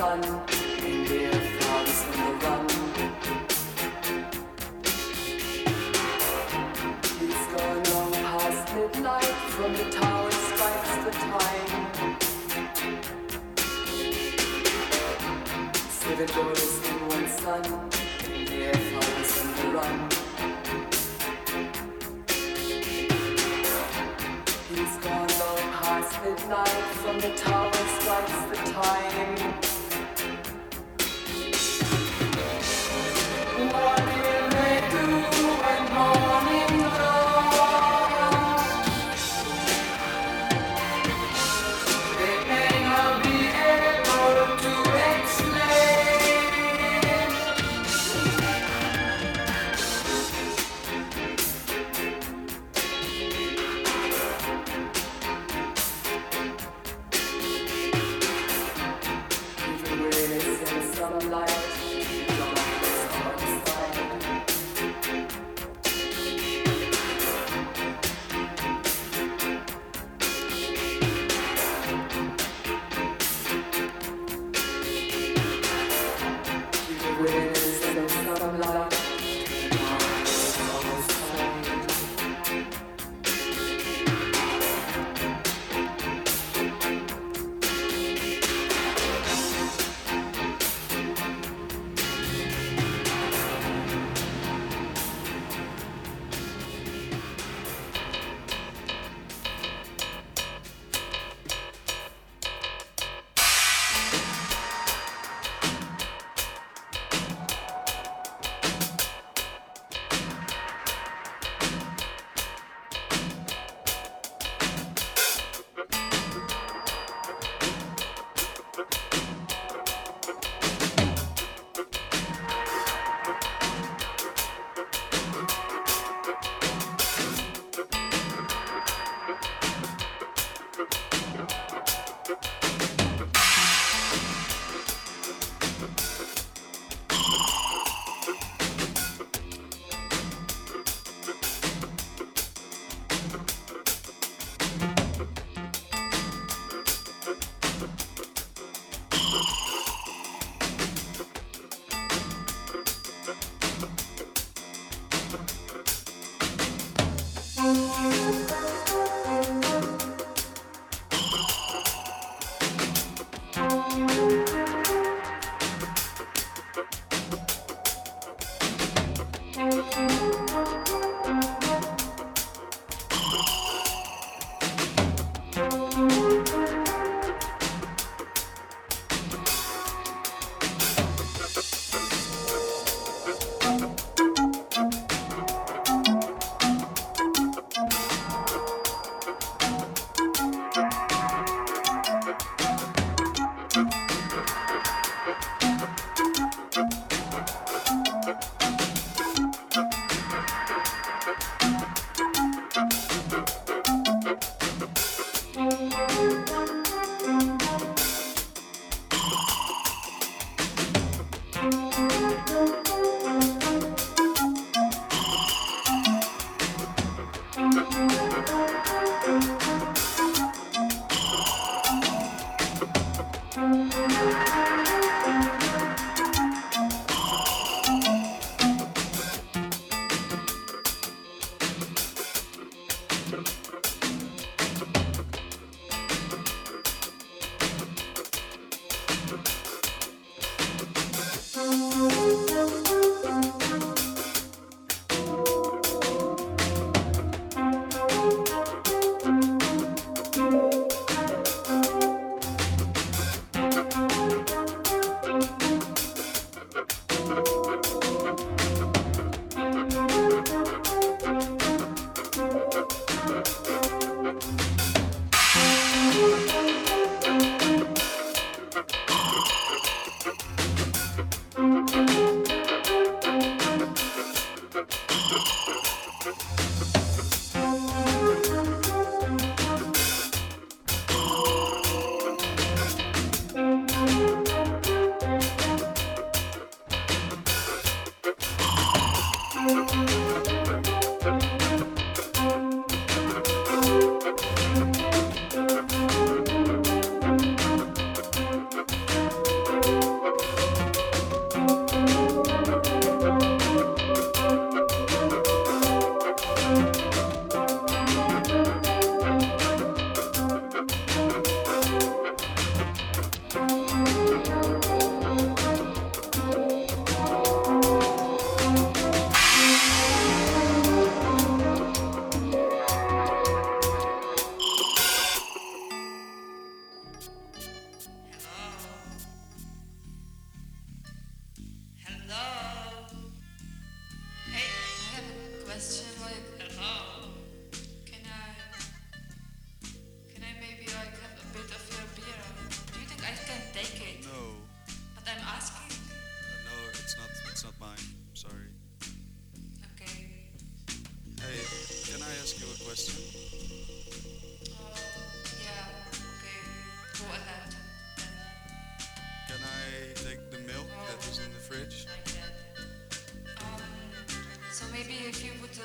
[0.00, 0.28] sun, the
[2.42, 2.64] run.
[7.20, 11.72] It's gone long past midnight, from the tower strikes the time.
[16.00, 17.64] Seven daughters in one sun,
[18.32, 19.96] In the air, frogs in the run.
[24.80, 29.79] It's gone long past midnight, from the tower strikes the time.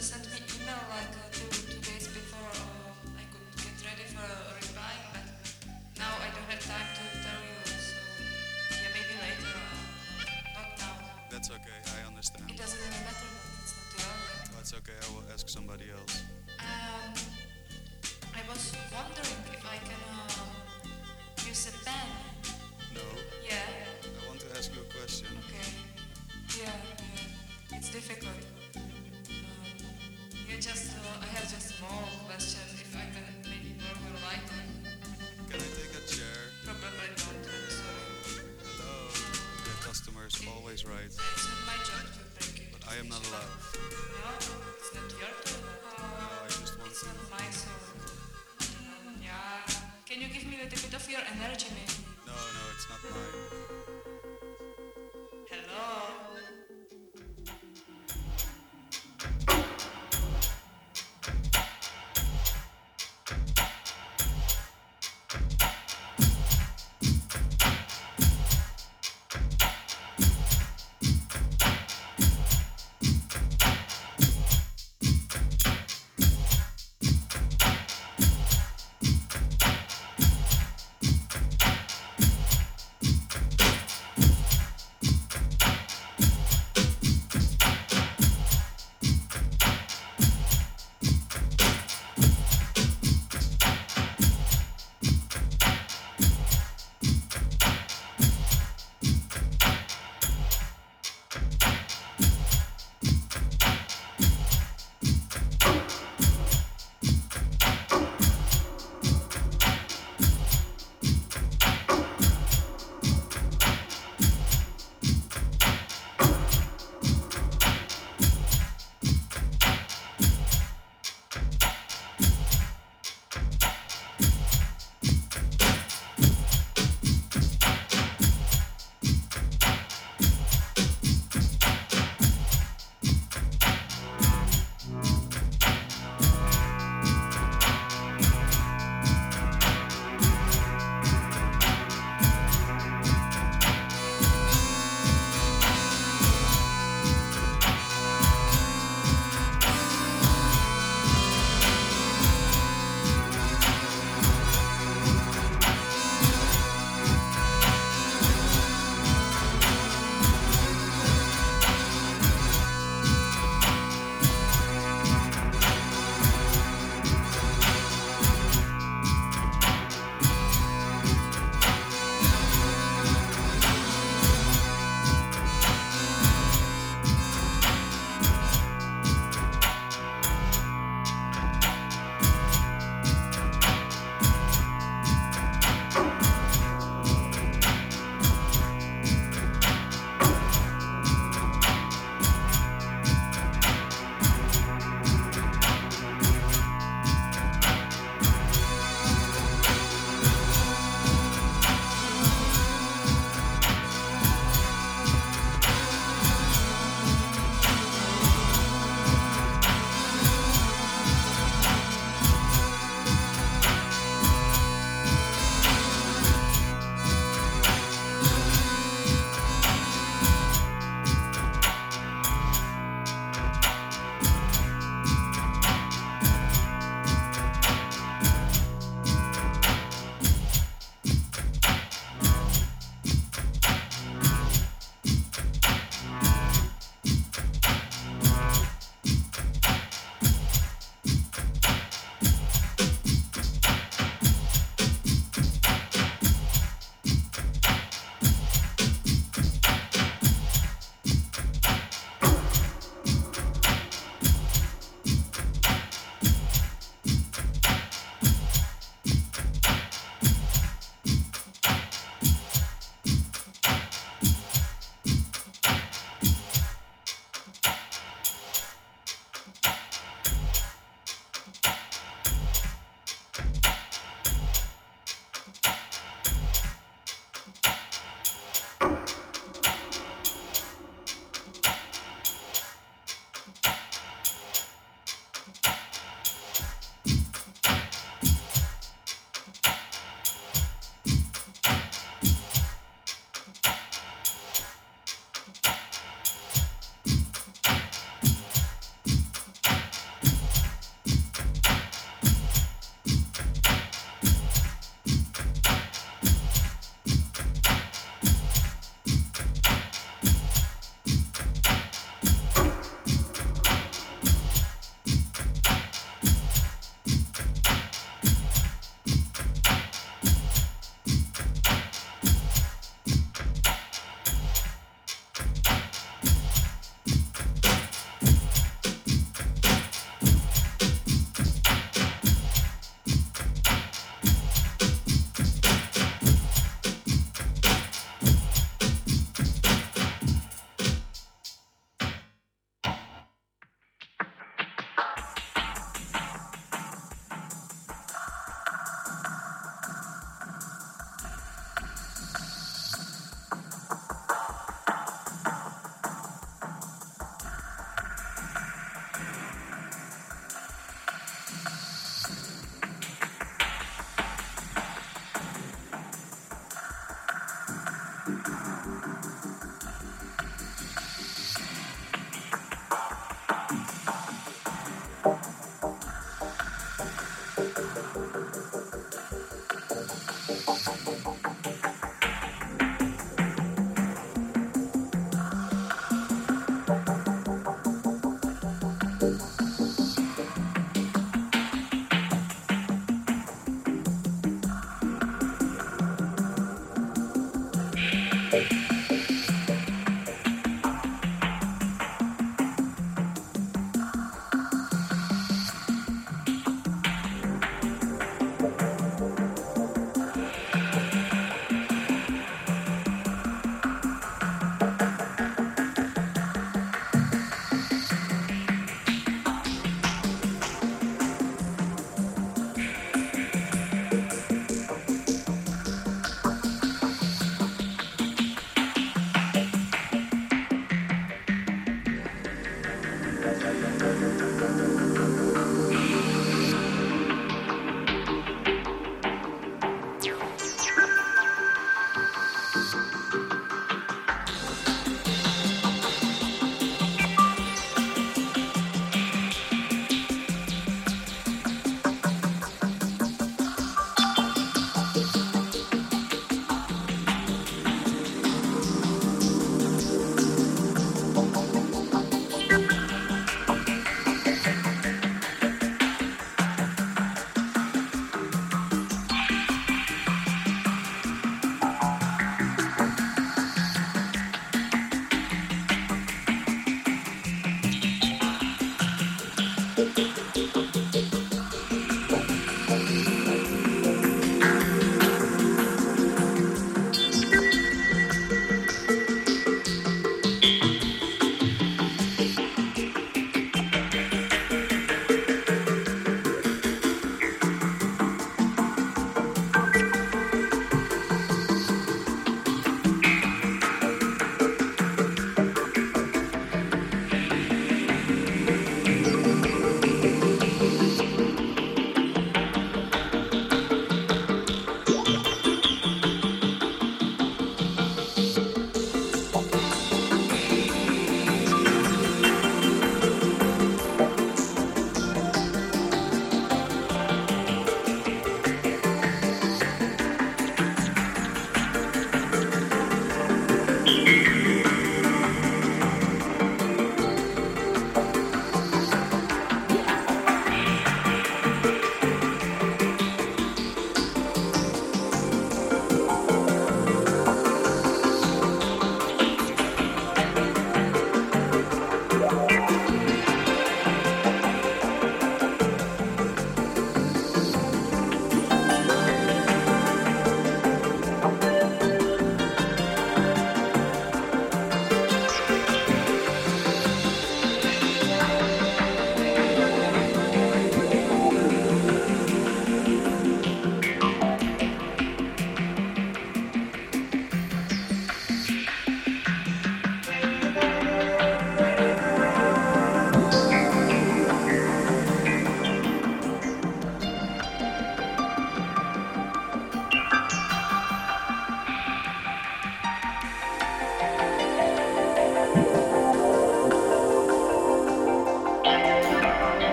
[0.00, 1.29] sent me email like uh,